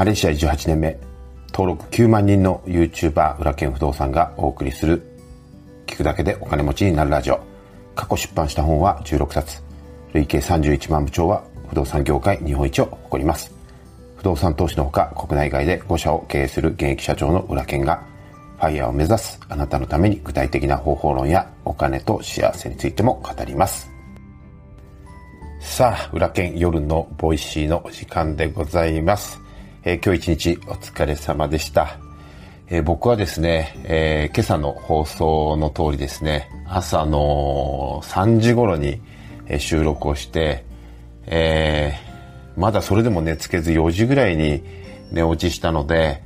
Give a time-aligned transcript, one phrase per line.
[0.00, 0.98] マレーシア18年目、
[1.52, 5.02] 登録9万人の YouTuber 裏剣不動産がお送りする、
[5.84, 7.38] 聞くだけでお金持ちになるラジオ。
[7.94, 9.62] 過去出版した本は16冊。
[10.14, 13.52] 累計31万部長は不動産業界日本一を誇ります。
[14.16, 18.02] 不動産投資のほか国内外で5社を経営する現役社長の裏剣が
[18.56, 23.90] ファイヤーを目指すあなたのために具体的な方法論やお金と幸せについても語ります。
[25.60, 29.49] さあ、裏剣夜の Voicy の時間でございます。
[29.82, 31.98] えー、今日一日お疲れ様でした。
[32.68, 39.00] えー、僕はですね、えー、今朝の放送の通りですね、朝の3時頃に
[39.58, 40.64] 収録をして、
[41.26, 44.62] えー、まだそれでも寝つけず4時ぐらいに
[45.10, 46.22] 寝落ちしたので、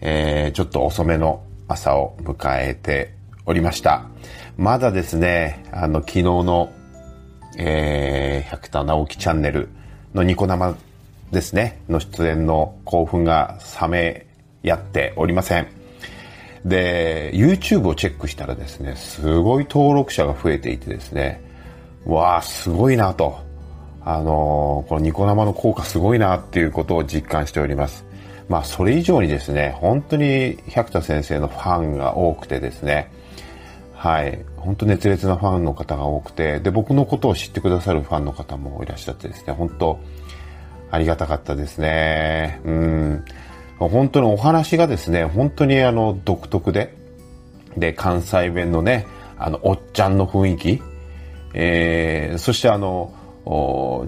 [0.00, 3.14] えー、ちょっと遅めの朝を迎えて
[3.46, 4.06] おりました。
[4.56, 6.72] まだですね、あの、昨日の
[7.58, 9.68] えー、百田直樹チャンネル
[10.14, 10.76] のニコ生
[11.32, 14.26] ですね、の出演の興奮が冷め
[14.62, 15.66] やっておりません。
[16.64, 21.42] で、YouTube をチェックしたらですね、すごい登録者が増えていてですね、
[22.04, 23.40] わあ、すごいなと。
[24.04, 28.04] あのー、このニコ生の効果すごいなっていうことを実感しております。
[28.48, 33.10] まあ、それ以上にですね、本当に百田先生のファンが多くてですね、
[33.94, 34.44] はい。
[34.56, 39.98] 本当熱烈なファンの方が多くて、で、僕のことを知ってくださるファンの方もいらっしゃってですね、本当
[40.92, 42.60] ありがたかったですね。
[42.64, 43.24] うん。
[43.78, 46.94] 本当にお話がですね、本当にあの、独特で、
[47.78, 49.06] で、関西弁のね、
[49.38, 50.82] あの、おっちゃんの雰囲気、
[51.54, 53.14] えー、そしてあの、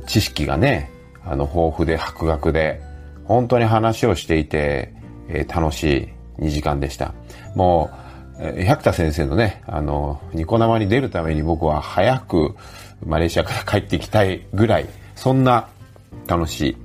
[0.06, 0.90] 知識がね、
[1.24, 2.82] あの、豊富で博学で、
[3.24, 4.92] 本当に話をしていて、
[5.30, 7.14] えー、楽しい2時間でした。
[7.54, 7.90] も
[8.38, 12.54] う、百田先生のね、あの、ニコ生に出るために僕は早く
[13.06, 15.68] マレーシアから帰ってきたいぐらい、そんな
[16.26, 16.76] 楽しい、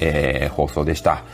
[0.00, 1.24] えー、放送でした。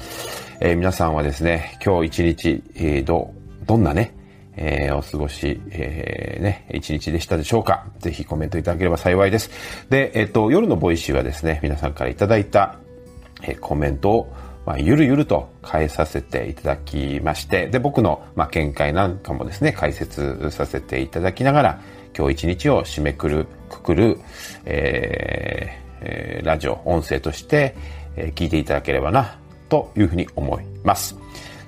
[0.60, 3.32] えー、皆さんはですね、今日一日、えー、ど、
[3.66, 4.14] どんなね、
[4.56, 9.50] えー、お過ごし、えー、ね、一日でしたでしょうかぜひコメントいただければ幸いです。
[9.90, 12.76] で、えっ、と、夜の Voicy はですね、皆さんからいただいた、
[13.42, 14.32] えー、コメントを
[14.66, 21.80] まあ、ゆるゆると変えさせていただきまして、で、僕の、まあ、見解なんかもですね、解説させていただきながら、
[22.16, 24.18] 今日一日を締めくる、くくる、
[24.64, 27.74] えーえー、ラジオ、音声として、
[28.16, 29.38] えー、聞いていただければな、
[29.68, 31.16] というふうに思います。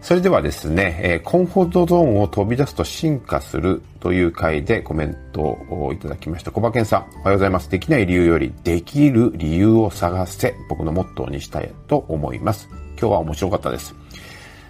[0.07, 6.53] それではですね、えー、コンフォートゾーンを飛び出すと進化するという回でコメントをいただきました。
[6.53, 7.69] 小馬健さん、おはようございます。
[7.69, 12.69] できない理由よりできる理由を探せ、僕のモットーにしたいと思います。
[13.01, 13.97] 今日は面白かったです。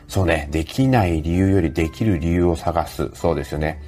[0.09, 3.11] そうね、できない理由よりできる理由を探す。
[3.12, 3.83] そうですよね。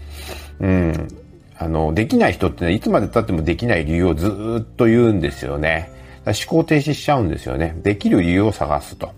[0.61, 1.09] うん。
[1.59, 4.29] あの、できない人ってね、いつまで経ってもできない理由をず
[4.61, 5.91] っと言うんですよね。
[6.25, 7.77] 思考停止しちゃうんですよね。
[7.83, 9.11] できる理由を探すと。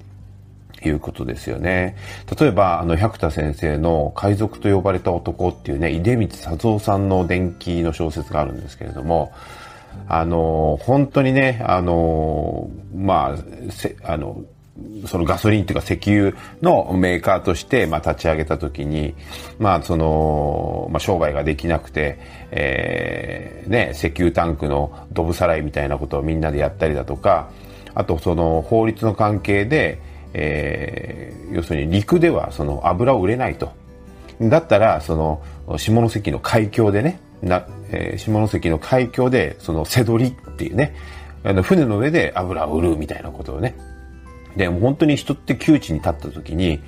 [0.82, 1.96] いうことですよね。
[2.38, 9.32] 例えば、あの、百田先生の海賊と呼ばれた男っていうね、出光佐三さんの伝記の小説があるんですけれども、
[10.08, 14.42] あの、本当にね、あの、まあ、せあの、
[15.06, 16.32] そのガソリンっていうか石油
[16.62, 19.14] のメーカーとして、まあ、立ち上げた時に、
[19.58, 22.19] まあ、その、まあ、商売ができなくて、
[22.50, 27.50] えー、ね、石油タンクのドブさらいみたいなことをみんなでやったりだとか、
[27.94, 30.00] あとその法律の関係で、
[30.32, 33.72] えー、要するに陸ではその油を売れないと。
[34.41, 35.42] だったら、その、
[35.76, 40.94] 下関の海峡でね、な、えー、下関の海峡で、その、瀬取りっていうね、
[41.44, 43.75] あの、船の上で油を売るみたいなことをね。
[44.56, 46.81] で、も本当に人って窮地に立った時に、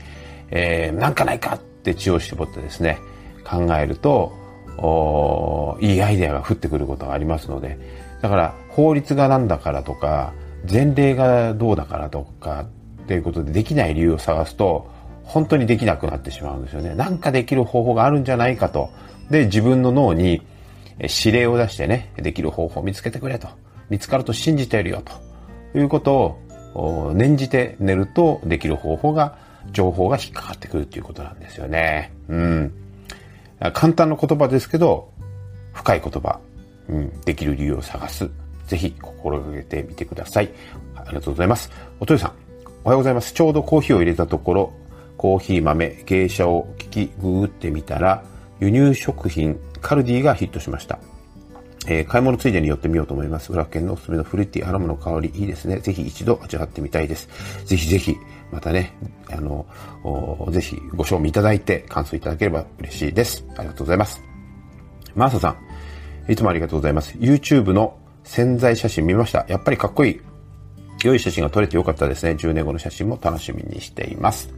[0.51, 2.99] えー、なんかないかって血を絞ってですね、
[3.45, 4.33] 考えると、
[5.81, 7.79] いいアイデアが降ってくることがありますので、
[8.21, 10.33] だから法律がなんだからとか、
[10.71, 12.67] 前例がどうだからとか
[13.03, 14.91] っていうことでできない理由を探すと、
[15.25, 16.95] 本当にできなくなってしまうんですよね。
[16.95, 18.91] なんかできる方法があるんじゃないかと。
[19.31, 20.43] で、自分の脳に
[20.99, 23.49] 指令を出してね、できる方法を見つけてくれと。
[23.89, 25.79] 見つかると信じているよと。
[25.79, 26.39] いうことを
[27.15, 29.37] 念じて寝るとできる方法が、
[29.73, 32.13] 情報が引っかかってくるっていうことなんですよね。
[32.29, 32.73] うん。
[33.73, 35.13] 簡単な言葉ですけど、
[35.73, 36.41] 深い言葉。
[36.89, 37.21] うん。
[37.21, 38.29] できる理由を探す。
[38.67, 40.51] ぜひ心がけてみてください。
[40.97, 41.71] ありがとうございます。
[42.01, 42.33] おとよさん。
[42.85, 43.33] おはようございます。
[43.33, 44.73] ちょうどコーヒーを入れたところ、
[45.17, 48.25] コーヒー豆、芸者を聞き、ググってみたら、
[48.61, 50.99] 輸入食品、カルディがヒットしました。
[51.89, 53.53] えー、買い物ついでに寄ってみようと思います。
[53.53, 55.79] 裏県のおすすめのフルーティーアロマの香り、いいですね。
[55.79, 57.29] ぜひ一度味わってみたいです。
[57.65, 58.17] ぜひぜひ、
[58.53, 58.93] またね、
[59.31, 59.67] あの、
[60.51, 63.45] ぜひご賞味いただいて感想いただければ嬉しいです。
[63.57, 64.23] ありがとうございます。
[65.15, 65.57] マーサさ
[66.29, 67.17] ん、いつもありがとうございます。
[67.19, 69.45] YouTube の潜在写真見ました。
[69.49, 70.21] やっぱりかっこいい。
[71.05, 72.33] 良い写真が撮れてよかったですね。
[72.33, 74.51] 10年後の写真も楽しみにしています。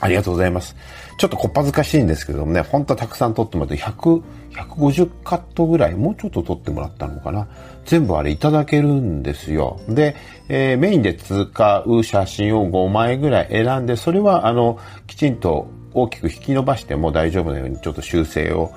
[0.00, 0.76] ありがとうございます。
[1.16, 4.22] ちょっとこっぱずかしいんですけどもね、本当はたくさん撮ってもらって、100、
[4.52, 7.48] 150カットぐらい、もうちょっと撮ってもらったのかな。
[7.84, 9.80] 全部あれいただけるんですよ。
[9.88, 10.14] で、
[10.48, 18.72] えー、メインで使う写真を5枚ぐらい選んで、それはあの、きちんと大きく引き伸ばしても大丈夫なようにちょっと修正を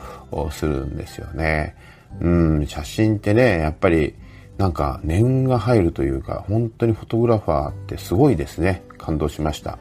[0.50, 1.76] するんですよね。
[2.20, 4.16] うん、写真ってね、やっぱり
[4.58, 8.84] なんか念が入るというか、本当にフォトグラファーってすごいですね。
[8.98, 9.78] 感動しました。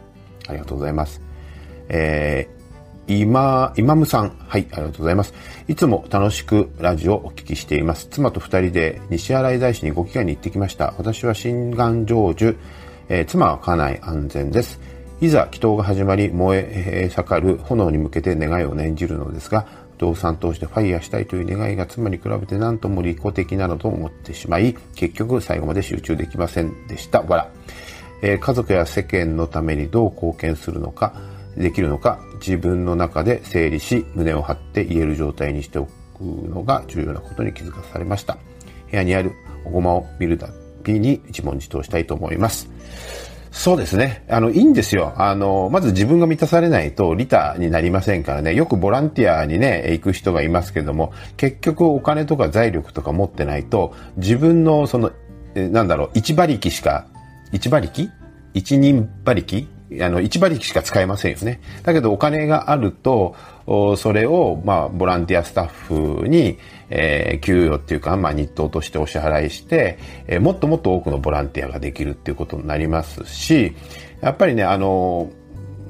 [0.49, 1.30] ありがとうございます。
[1.91, 4.31] えー、今、今ムさん。
[4.49, 5.35] はい、ありがとうございます。
[5.69, 8.07] いつも楽しくラジオをお聞きしています。
[8.11, 10.95] 妻と二人で西新井大師にご機会に行ってきました。
[10.97, 12.57] 私は心願成就、
[13.09, 14.81] えー、妻は家内安全です。
[15.21, 19.67] いざ祈祷が始まり燃え盛る炎に向けて願いを念じるのですが、
[19.99, 27.21] 動産通してファイヤーしたいという願いが妻に比べて何とも利己的なのと思ってしまい、結局最後まで集中できませんでした。
[27.21, 27.51] わら。
[28.23, 31.13] えー、家族や世間のためにどう貢献するのか、
[31.57, 35.91] できるのか、自分の中で整理し、胸を張って言える状態にしておく
[36.23, 38.39] のが重要なことに気づかされました。
[38.91, 39.33] 部屋にある
[39.65, 40.49] おごまを見るた
[40.83, 42.69] びに一問自答したいと思います。
[43.51, 44.25] そうですね。
[44.29, 45.13] あの、いいんですよ。
[45.17, 48.55] あの、まず自分が満たされないと利他になりませんからね。
[48.55, 55.11] よくボランティアにね、行く人がいますけども、結局お金とか財力とか持ってないと、自分のその、
[55.55, 57.07] なんだろう、一馬力しか、
[57.53, 58.09] 一馬力？
[58.55, 59.69] 一人馬力？
[60.01, 61.61] あの、一馬力しか使えませんよね。
[61.83, 63.35] だけどお金があると、
[63.97, 66.59] それを、まあ、ボランティアスタッフに、
[66.91, 73.75] えー、給与っていうか、まあ、日当としてお支払いして、えー、もっともっと多くのボランティアができるっていうことになりますし、
[74.21, 75.31] やっぱりね、あの、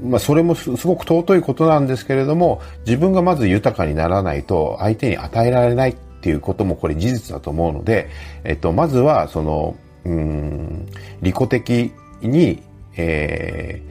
[0.03, 8.09] まあ、それもすごく尊いことなんですけれども、自分がまず豊かにならないと相手に与えられないっていうこともこれ事実だと思うので、
[8.45, 10.87] えっと、まずは、その、うん、
[11.23, 11.93] 利己的
[12.23, 12.63] に、
[12.97, 13.83] え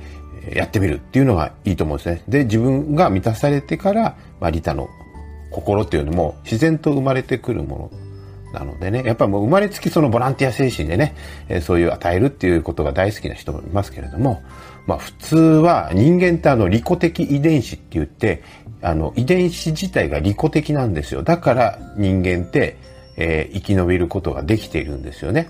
[0.51, 2.23] ー、やってみるっていうのがいいと思うんですね。
[2.27, 4.89] で、自分が満たされてから、まあ、利他の
[5.51, 8.09] 心っていうのも自然と生まれてくるもの
[8.53, 11.15] なのでね、やっぱもう生まれつきそのボランティア精神でね、
[11.49, 14.41] えそういう与えるっていうことが大好きな人もいますけれども、
[14.87, 18.41] まあ普通は人間ってあの利己的遺伝子って言って、
[18.81, 21.21] あの遺伝子自体が利己的なんですよ。
[21.21, 22.77] だから人間って、
[23.17, 25.49] えー、生き延びることができているんですよね。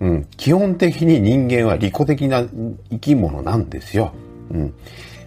[0.00, 0.24] うん。
[0.36, 2.42] 基本的に人間は利己的な
[2.90, 4.12] 生き物なんですよ。
[4.50, 4.74] うん。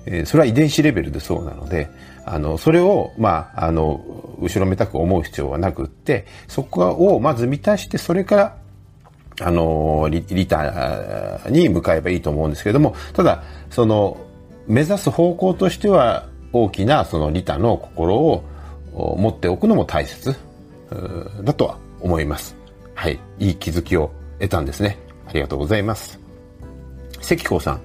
[0.05, 1.89] えー、それは遺伝子レベルでそうなので、
[2.25, 4.01] あの、それを、まあ、あの、
[4.39, 8.57] 後ろめたく思う必要はなくって、そこをまず満たして、それから、
[9.41, 14.17] あの、リリタに向かえばいいと思うんですけれども、ただ、その、
[14.67, 18.43] 目指す方向としては、大きなそのリタの心を
[19.17, 20.35] 持っておくのも大切
[21.43, 22.55] だとは思います。
[22.93, 23.19] はい。
[23.39, 24.97] いい気づきを得たんですね。
[25.27, 26.19] ありがとうございます。
[27.21, 27.81] 関子さん、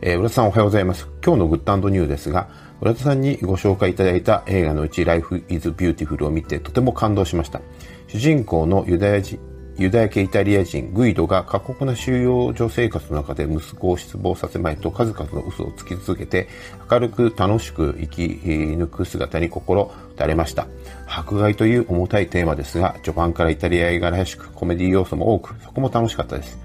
[0.00, 1.08] えー、浦田さんおはようございます。
[1.24, 2.48] 今日のグッドニューですが、
[2.80, 7.60] 浦田さんにご紹介いただいた映画のうち Life is Beautiful を見てとても感動しました。
[8.08, 9.38] 主人公のユダヤ人、
[9.76, 16.48] ユダヤ系イタリア人グイドが過酷な収容所生活の中で息子を失望させまいと数々の嘘をつき続けて
[16.90, 20.68] 明るく楽しく生き抜く姿に心打たれました。
[21.06, 26.58] 迫害という重たいテーマですが序盤からイタリア映画らしくコメディ要素も多くそこも楽しかったです。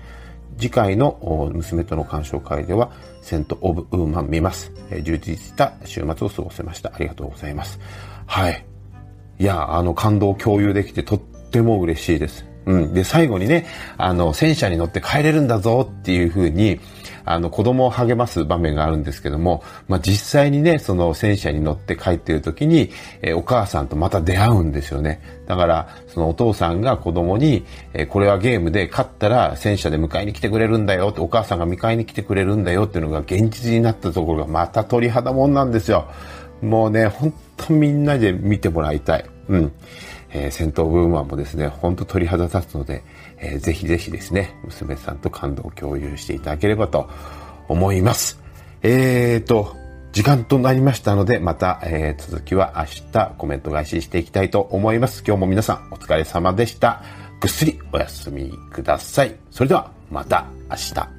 [0.59, 4.71] 次回の娘との鑑賞会ではセント・オブ・ウーマン見ます。
[5.03, 6.91] 充実した週末を過ごせました。
[6.93, 7.79] ありがとうございます。
[8.25, 8.65] はい。
[9.39, 12.48] いや、あの感動を共有できてとっても嬉しいです。
[12.69, 12.93] うん。
[12.93, 13.65] で、最後にね、
[13.97, 16.79] あの、戦車に乗って帰れるんだぞっていうふうに、
[17.25, 22.91] あの、子供を励ます場面があるんですけども、まあ、実際にね、その戦車に乗って帰ってる時に、
[23.23, 25.19] えー、お母さんとまた出会うんですよね。
[25.47, 36.07] だから、そのお父さんが子供に、えー、これはゲームで勝ったら戦車で迎えに来てくれるんだよって、お母さんが迎えに来てくれるんだよっていうのが現実になったところがまた鳥肌もんなんですよ。
[36.61, 39.25] もうね、ほんとみんなで見てもらいたい。
[39.49, 39.71] うん。
[40.31, 43.03] えー、戦闘ブーマンもですね、ほんと鳥肌立つので、
[43.37, 47.09] えー、ぜひぜひですね、娘さんと感動を共有していただければと
[47.67, 48.39] 思います。
[48.81, 49.75] えーと、
[50.11, 55.23] 時間となりましたので、また、えー、続きは明日コメント返ししていきたいと思います。
[55.25, 57.03] 今日も皆さんお疲れ様でした。
[57.39, 59.35] ぐっすりお休みください。
[59.51, 61.18] それではまた明日。